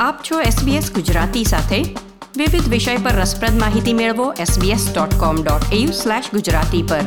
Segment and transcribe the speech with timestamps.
[0.00, 1.94] આપ છો SBS ગુજરાતી સાથે.
[2.36, 7.00] વિવિધ વિષય પર રસપ્રદ માહિતી મેળવો sbs.com.au/gujarati પર.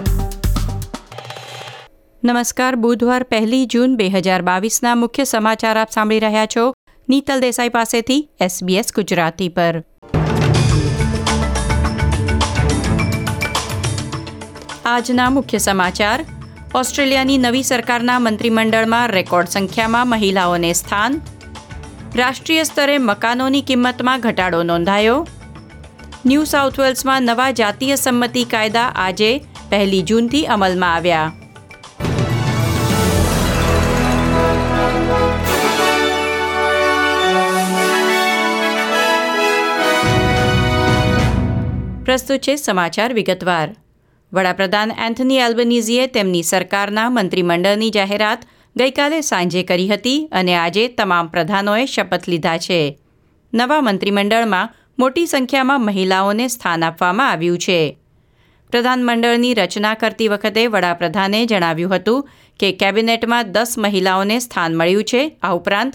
[2.24, 6.74] નમસ્કાર, બુધવાર પહેલી જૂન બે હજાર બાવીસના મુખ્ય સમાચાર આપ સાંભળી રહ્યા છો
[7.10, 9.84] નીતલ દેસાઈ પાસેથી SBS ગુજરાતી પર.
[14.86, 16.26] આજના મુખ્ય સમાચાર,
[16.76, 21.22] ઓસ્ટ્રેલિયાની નવી સરકારના મંત્રીમંડળમાં રેકોર્ડ સંખ્યામાં મહિલાઓને સ્થાન
[22.16, 25.28] રાષ્ટ્રીય સ્તરે મકાનોની કિંમતમાં ઘટાડો નોંધાયો.
[26.26, 29.30] ન્યૂ સાઉથ વેલ્સમાં નવા જાતીય સંમતિ કાયદા આજે
[29.70, 31.32] પહેલી જૂનથી અમલમાં આવ્યા.
[42.06, 43.70] પ્રસ્તુત છે સમાચાર વિગતવાર.
[44.34, 51.86] વડાપ્રધાન એન્થની એલ્બનીઝીએ તેમની સરકારના મંત્રીમંડળની જાહેરાત ગઈકાલે સાંજે કરી હતી અને આજે તમામ પ્રધાનોએ
[51.86, 53.00] શપથ લીધા છે.
[53.54, 57.98] નવા મંત્રીમંડળમાં મોટી સંખ્યામાં મહિલાઓને સ્થાન આપવામાં આવ્યું છે.
[58.70, 65.38] પ્રધાનમંડળની રચના કરતી વખતે વડાપ્રધાને જણાવ્યું હતું કે કેબિનેટમાં દસ મહિલાઓને સ્થાન મળ્યું છે.
[65.44, 65.94] આ ઉપરાંત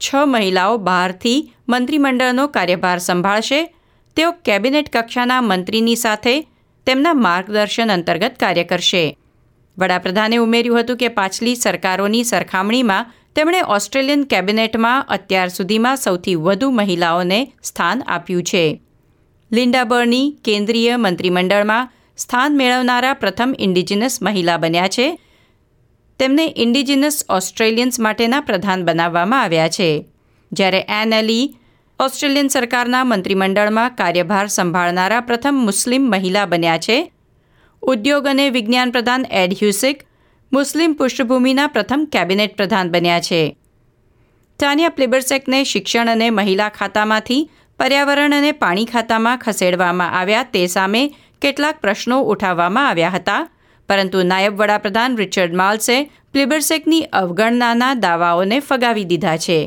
[0.00, 3.74] છ મહિલાઓ બહારથી મંત્રીમંડળનો કાર્યભાર સંભાળશે.
[4.16, 6.40] તેઓ કેબિનેટ કક્ષાના મંત્રીની સાથે
[6.86, 9.18] તેમના માર્ગદર્શન અંતર્ગત કાર્ય કરશે.
[9.78, 17.52] વડાપ્રધાને ઉમેર્યું હતું કે પાછલી સરકારોની સરખામણીમાં તેમણે ઓસ્ટ્રેલિયન કેબિનેટમાં અત્યાર સુધીમાં સૌથી વધુ મહિલાઓને
[17.62, 18.82] સ્થાન આપ્યું છે.
[19.52, 25.18] લિન્ડા બર્ની કેન્દ્રીય મંત્રીમંડળમાં સ્થાન મેળવનારા પ્રથમ ઇન્ડિજિનસ મહિલા બન્યા છે.
[26.18, 30.06] તેમને ઇન્ડિજિનસ ઓસ્ટ્રેલિયન્સ માટેના પ્રધાન બનાવવામાં આવ્યા છે.
[30.52, 31.56] જ્યારે એન એલી
[32.00, 37.12] ઓસ્ટ્રેલિયન સરકારના મંત્રીમંડળમાં કાર્યભાર સંભાળનારા પ્રથમ મુસ્લિમ મહિલા બન્યા છે
[37.82, 40.02] ઉદ્યોગ અને વિજ્ઞાન પ્રધાન એડ હ્યુસિક
[40.52, 43.56] મુસ્લિમ પૃષ્ઠભૂમિના પ્રથમ કેબિનેટ પ્રધાન બન્યા છે.
[44.60, 51.02] ટાનિયા પ્લિબરસેકને શિક્ષણ અને મહિલા ખાતામાંથી પર્યાવરણ અને પાણી ખાતામાં ખસેડવામાં આવ્યા તે સામે
[51.42, 53.48] કેટલાક પ્રશ્નો ઉઠાવવામાં આવ્યા હતા,
[53.88, 55.96] પરંતુ નાયબ વડાપ્રધાન રિચર્ડ માલ્સે
[56.32, 59.58] પ્લિબરસેકની અવગણનાના દાવાઓને ફગાવી દીધા છે.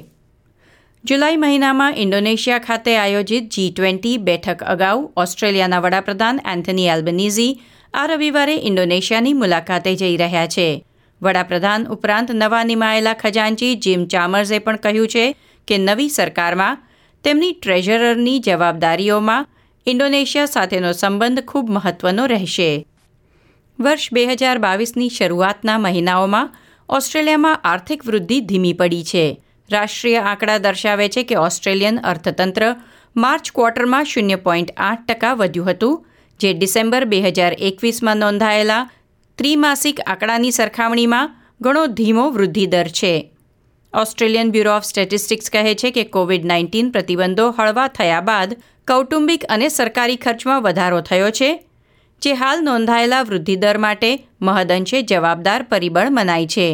[1.04, 7.52] જુલાઈ મહિનામાં ઇન્ડોનેશિયા ખાતે આયોજિત જી ટ્વેન્ટી બેઠક અગાઉ ઓસ્ટ્રેલિયાના વડાપ્રધાન એન્થની એલ્બનીઝી
[7.94, 10.86] આ રવિવારે ઇન્ડોનેશિયાની મુલાકાતે જઈ રહ્યા છે.
[11.22, 15.36] વડાપ્રધાન ઉપરાંત નવા નિમાયેલા ખજાનચી જીમ ચામર્સે પણ કહ્યું છે
[15.68, 16.78] કે નવી સરકારમાં
[17.24, 19.48] તેમની ટ્રેઝરરની જવાબદારીઓમાં
[19.86, 22.88] ઇન્ડોનેશિયા સાથેનો સંબંધ ખૂબ મહત્વનો રહેશે.
[23.80, 26.56] વર્ષ બે હજાર બાવીસની શરૂઆતના મહિનાઓમાં
[26.90, 29.42] ઓસ્ટ્રેલિયામાં આર્થિક વૃદ્ધિ ધીમી પડી છે.
[29.72, 32.76] રાષ્ટ્રીય આંકડા દર્શાવે છે કે ઓસ્ટ્રેલિયન અર્થતંત્ર
[33.16, 36.06] માર્ચ ક્વાર્ટરમાં શૂન્ય પોઈન્ટ આઠ ટકા વધ્યું હતું.
[36.40, 38.90] જે ડિસેમ્બર બે હજાર એકવીસમાં નોંધાયેલા
[39.38, 43.14] ત્રિમાસિક આંકડાની સરખામણીમાં ઘણો ધીમો વૃદ્ધિદર છે.
[43.94, 48.58] ઓસ્ટ્રેલિયન બ્યુરો ઓફ સ્ટેટિસ્ટિક્સ કહે છે કે કોવિડ નાઇન્ટીન પ્રતિબંધો હળવા થયા બાદ
[48.88, 51.50] કૌટુંબિક અને સરકારી ખર્ચમાં વધારો થયો છે,
[52.22, 54.12] જે હાલ નોંધાયેલા વૃદ્ધિદર માટે
[54.42, 56.70] મહદઅંશે જવાબદાર પરિબળ મનાય છે.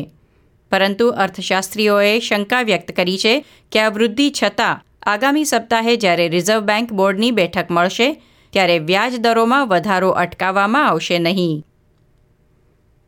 [0.72, 3.34] પરંતુ અર્થશાસ્ત્રીઓએ શંકા વ્યક્ત કરી છે
[3.72, 8.10] કે આ વૃદ્ધિ છતાં આગામી સપ્તાહે જ્યારે રિઝર્વ બેંક બોર્ડની બેઠક મળશે
[8.56, 11.66] ત્યારે વ્યાજ દરોમાં વધારો અટકાવવામાં આવશે નહીં.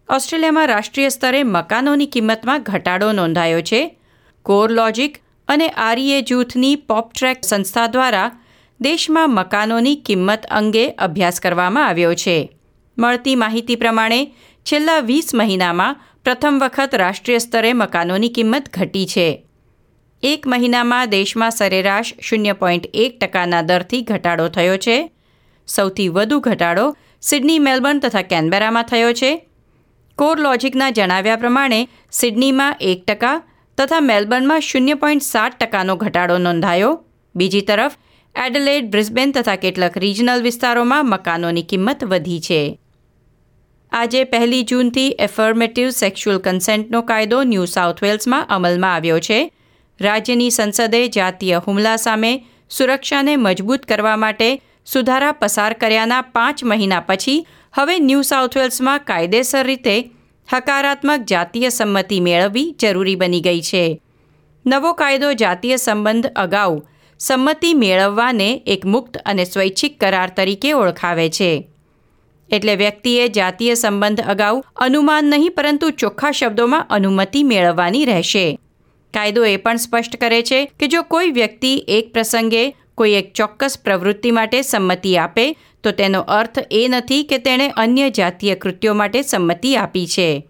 [0.10, 4.00] ઓસ્ટ્રેલિયામાં રાષ્ટ્રીય સ્તરે મકાનોની કિંમતમાં ઘટાડો નોંધાયો છે.
[4.44, 8.32] કોર લોજિક અને આરઈએ જૂથની પોપટ્રેક સંસ્થા દ્વારા
[8.82, 12.58] દેશમાં મકાનોની કિંમત અંગે અભ્યાસ કરવામાં આવ્યો છે.
[12.98, 14.26] મળતી માહિતી પ્રમાણે,
[14.64, 19.48] છેલ્લા વીસ મહિનામાં પ્રથમ વખત રાષ્ટ્રીય સ્તરે મકાનોની કિંમત ઘટી છે.
[20.24, 25.12] એક મહિનામાં દેશમાં સરેરાશ શૂન્ય પોઈન્ટ એક ટકાના દરથી ઘટાડો થયો છે.
[25.68, 29.48] સૌથી વધુ ઘટાડો સિડની, મેલબર્ન તથા કેનબેરામાં થયો છે.
[30.16, 33.42] કોર લોજિકના જણાવ્યા પ્રમાણે, સિડનીમાં એક ટકા
[33.78, 37.04] તથા મેલબર્નમાં શૂન્ય પોઈન્ટ સાત ટકાનો ઘટાડો નોંધાયો.
[37.36, 37.92] બીજી તરફ,
[38.36, 42.80] એડલેડ, બ્રિસ્બેન તથા કેટલાક રિજનલ વિસ્તારોમાં મકાનોની કિંમત વધી છે.
[43.92, 49.52] આજે પહેલી જૂનથી એફર્મેટિવ સેક્સ્યુઅલ કન્સેન્ટનો કાયદો ન્યૂ સાઉથ વેલ્સમાં અમલમાં આવ્યો છે.
[50.02, 57.40] રાજ્યની સંસદે જાતીય હુમલા સામે સુરક્ષાને મજબૂત કરવા માટે સુધારા પસાર કર્યાના પાંચ મહિના પછી
[57.74, 59.96] હવે ન્યૂ સાઉથ વેલ્સમાં કાયદેસર રીતે
[60.50, 64.02] હકારાત્મક જાતીય સંમતિ મેળવવી જરૂરી બની ગઈ છે.
[64.66, 66.78] નવો કાયદો જાતીય સંબંધ અગાઉ
[67.20, 71.52] સંમતિ મેળવવાને એક મુક્ત અને સ્વૈચ્છિક કરાર તરીકે ઓળખાવે છે.
[72.50, 78.48] એટલે વ્યક્તિએ જાતીય સંબંધ અગાઉ અનુમાન નહીં, પરંતુ ચોખ્ખા શબ્દોમાં અનુમતિ મેળવવાની રહેશે.
[79.14, 82.64] કાયદો એ પણ સ્પષ્ટ કરે છે કે જો કોઈ વ્યક્તિ એક પ્રસંગે
[82.98, 88.10] કોઈ એક ચોક્કસ પ્રવૃત્તિ માટે સંમતિ આપે, તો તેનો અર્થ એ નથી કે તેણે અન્ય
[88.10, 90.48] જાતીય કૃત્યો માટે સંમતિ આપી છે.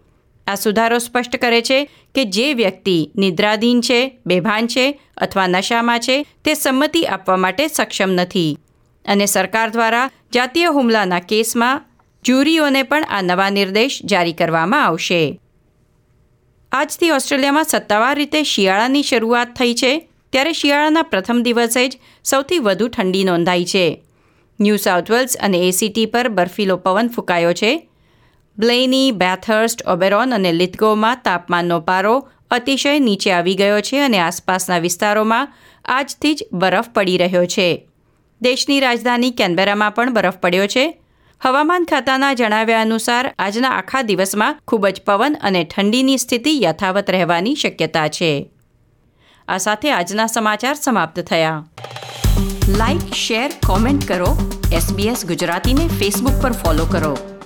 [0.47, 6.25] આ સુધારો સ્પષ્ટ કરે છે કે જે વ્યક્તિ નિદ્રાધીન છે, બેભાન છે અથવા નશામાં છે,
[6.45, 8.57] તે સંમતિ આપવા માટે સક્ષમ નથી.
[9.05, 11.85] અને સરકાર દ્વારા જાતીય હુમલાના કેસમાં
[12.25, 15.39] જ્યુરીઓને પણ આ નવા નિર્દેશ જારી કરવામાં આવશે.
[16.71, 20.06] આજથી ઓસ્ટ્રેલિયામાં સત્તાવાર રીતે શિયાળાની શરૂઆત થઈ છે.
[20.33, 24.03] ત્યારે શિયાળાના પ્રથમ દિવસે જ સૌથી વધુ ઠંડી નોંધાઈ છે.
[24.59, 27.89] ન્યૂ સાઉથ વેલ્સ અને એસીટી પર બર્ફીલો પવન ફૂંકાયો છે.
[28.57, 35.53] બ્લેની બેથર્સ્ટ ઓબેરોન અને લિથગોમાં તાપમાનનો પારો અતિશય નીચે આવી ગયો છે અને આસપાસના વિસ્તારોમાં
[35.85, 37.87] આજથી જ બરફ પડી રહ્યો છે.
[38.41, 41.01] દેશની રાજધાની કેનબેરામાં પણ બરફ પડ્યો છે.
[41.41, 47.55] હવામાન ખાતાના જણાવ્યા અનુસાર આજના આખા દિવસમાં ખૂબ જ પવન અને ઠંડીની સ્થિતિ યથાવત રહેવાની
[47.55, 48.49] શક્યતા છે.
[49.49, 51.63] આ સાથે આજના સમાચાર સમાપ્ત થયા.
[52.67, 54.59] લાઇક શેર કોમેન્ટ કરો.
[54.71, 57.36] એસબીએસ ગુજરાતીને ફેસબુક પર ફોલો કરો.